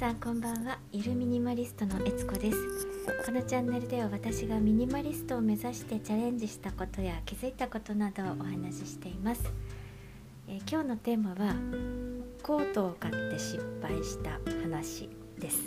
[0.00, 0.78] さんこんばんは。
[0.92, 2.56] ゆるミニマリストのえつこです。
[3.26, 9.42] このチャンネルでは私がミニマリストを目指してチャレンジしたことや気づいたことなどをお話ししています、
[10.48, 11.54] えー今日のテーマは
[12.42, 15.58] コートを買って失敗した話です、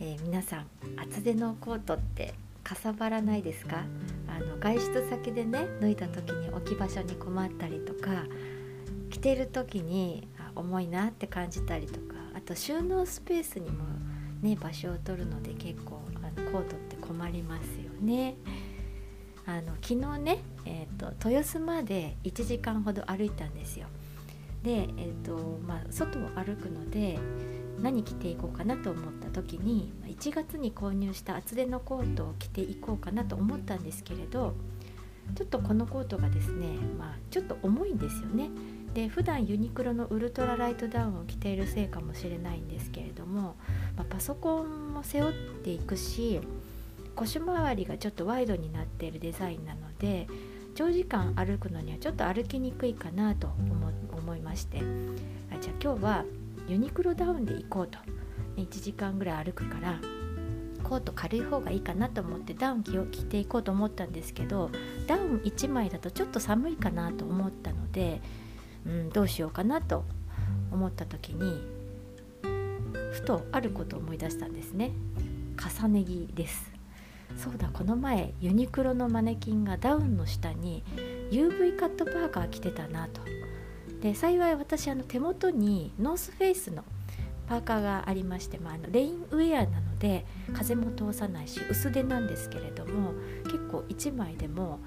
[0.00, 2.34] えー皆さん厚手のコートって
[2.64, 3.84] かさばらないですか？
[4.26, 8.24] あの外出先でね脱いだ時に置き場所に困ったりとか
[9.08, 12.17] 着てる時に重いなって感じたりとか
[12.48, 13.84] と収納スペースにも
[14.40, 18.36] ね場所を取るので結構あのコートって困りますよね。
[19.44, 23.86] あの昨日ね、えー、と豊洲まで1時間ほど歩いたんですよ。
[24.62, 27.18] で、えーとまあ、外を歩くので
[27.80, 34.54] 何着ていこうかなと思った時に1月に購入した厚手のコートを着ていこうかなと思ったんですけれど
[35.36, 38.50] ちょっとこのコートがですね、まあ、ちょっと重いんですよね。
[38.94, 43.56] で普段ユニクロのウルトラライトダウンを着ているせいかもしれないんですけれども、
[43.96, 46.40] まあ、パソコンも背負っていくし
[47.14, 50.26] 腰回りがちょっとワイドになっているデザインなので
[50.74, 53.48] 長時間歩くのにはちょっと歩きにくいかなと
[54.12, 54.78] 思いまして。
[55.52, 56.24] あじゃあ今日は
[56.68, 57.98] ユニクロダウンで行こうと。
[58.58, 60.00] 1時間ぐらい歩くから
[60.82, 64.70] コート軽い方がいいかなと思ってダウン着を着ていこうと思ったんですけど
[65.06, 68.20] ダウン1枚だとちょっと寒いかなと思ったので、
[68.88, 70.04] うん、どうしようかなと
[70.72, 71.62] 思った時に
[73.12, 74.92] ふとあることを思い出したんですね。
[75.82, 76.72] 重ね着です。
[77.36, 80.82] そうだこの前ユニクロのマネキンがダウンの下に
[81.30, 83.20] UV カットパーカー着てたなと。
[84.00, 86.84] で幸い私あの手元にノースフェイスの
[87.48, 93.12] パーカーがありまして、まあ、あのレインウェアなので風も通さないし薄手なんですけれども
[93.44, 94.78] 結構1枚でも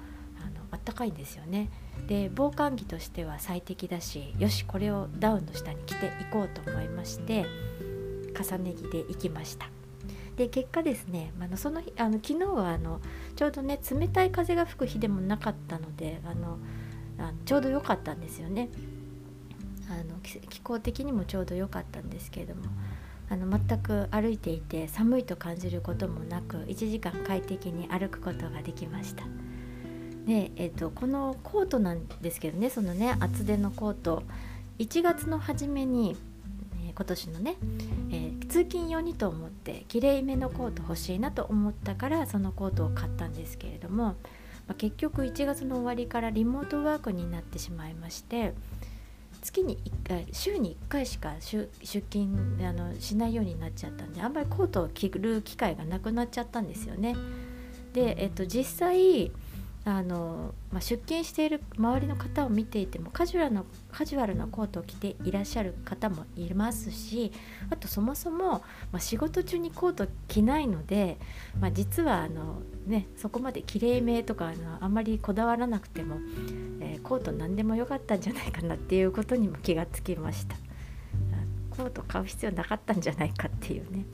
[0.72, 1.70] あったかいんですよね。
[2.08, 7.46] で防寒着としては最適だしよしこれをダウンの下に着ていこうと思いまして
[8.34, 9.68] 重ね着で行きました。
[10.36, 13.00] で結果ですね、まあのその日あの昨日はあの
[13.36, 16.58] ちょうどね冷たい風が吹く日でもなかったのであの
[17.18, 18.70] あのちょうど良かったんですよね。
[19.90, 22.62] あの気気候的にもちょうど良かったんですけれども
[23.28, 29.24] あの全く歩いていて寒いと感じることもなく1時間快適に歩くことができました。
[30.26, 34.22] で、えっとこのコートなんですけどねそのね厚手のコート
[34.78, 36.16] 1月の初めに、
[36.86, 37.56] えー今年のね、
[38.10, 44.16] えー通勤用にと思ってきれいめのコート欲しいなと思ったからそのコートを買ったんですけれども、ま
[44.68, 48.52] あ結局1月の終わりからリモートワークになってしまいまして
[49.40, 57.16] 月に1回週に1回しか出勤あのしないようになっちゃったんであんまりコートを着る機会がなくなっちゃったんですよね。
[57.92, 59.30] で、えっと、実際
[59.84, 67.32] あの、まあ、出勤している周りの方を見ていてもカジュアルなカジュアルなコートを着ていらっしゃる方もいますし
[67.70, 68.62] あとそもそも、
[68.92, 71.18] まあ、仕事中にコート着ないので、
[71.60, 76.16] まあ、実はあの、ね、そこまできれいめとかあのあんまりこだわらなくても、
[76.80, 80.56] えーコート何でもよかったんじゃないかなっていうことにも気がつきました。
[81.76, 84.04] コート買う必要なかったんじゃないかっていうね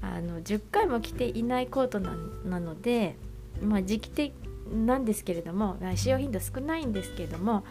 [0.00, 3.16] あの10回も着ていないコートななので、
[3.60, 4.32] まあ、時期的
[4.72, 7.64] なんですけれども使用頻度少ないんですけれども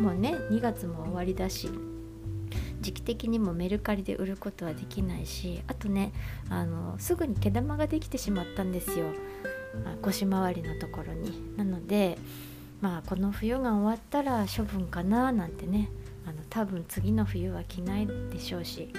[0.00, 1.70] もうね2月も終わりだし
[2.80, 6.12] 時期的にもメルカリで売ることはできないしあとね
[6.48, 9.06] あのすぐに毛玉ができてしまったんですよ
[9.84, 11.56] あ腰回りのところに。
[11.56, 12.18] なので
[12.80, 15.88] まあこの冬が終わったら処分かななんてね
[16.26, 18.92] あの多分次の冬は着ないでしょうし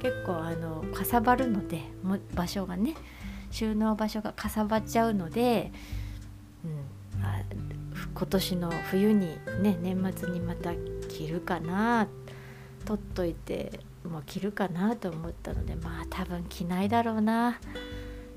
[0.00, 1.82] 結構あのかさばるので
[2.34, 2.94] 場所がね
[3.50, 5.72] 収納場所がかさばっちゃうので、
[6.64, 6.70] うん、
[8.22, 10.70] 今年の冬にね年末にまた
[11.08, 12.06] 着るかな
[12.84, 17.58] 取っといてもう着るかなと思ったのでまあ多分着ないだろうな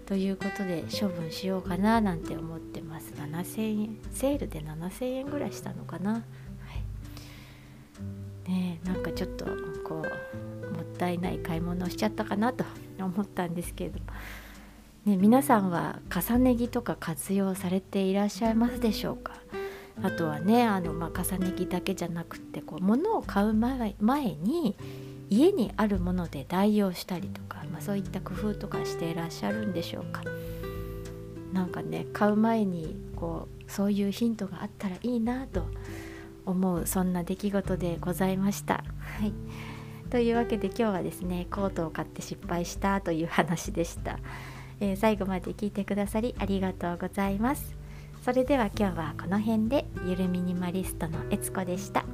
[0.08, 3.14] ということで処分しようかななんて思ってます。
[3.14, 6.20] 7000円セールで7000円ぐらいしたのかな、は
[8.48, 9.46] い、ねえなんかちょっと
[9.88, 10.02] こ
[10.64, 12.66] うもったいない買い物をしちゃったかなと
[13.00, 14.00] 思ったんですけれど。
[14.00, 14.06] も、
[15.06, 19.34] ね、皆さんは重ね着とか活用されていらっしゃいますでしょうか？
[20.04, 24.76] あとはねあの、まあ、重ね着だけじゃなくってこう物を買う前前に
[25.30, 30.24] 家にあるもので代用したりとか、まあ、そういった工夫とかしていらっしゃるんでしょうか。
[31.54, 35.64] なんかね買う前にこうそういうヒントがあったらいいなと
[36.46, 38.84] 思うそんな出来事でございました。
[39.00, 39.34] はい。
[40.10, 44.20] というわけで今日はですねコートを買って失敗したという話でした、
[44.80, 47.85] えー最後まで聞いてくださりありがとうございます。
[48.26, 52.06] それでは今日はこの辺でゆるミニマリストのえつこでした。